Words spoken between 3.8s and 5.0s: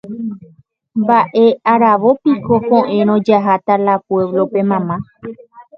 la pueblope mama.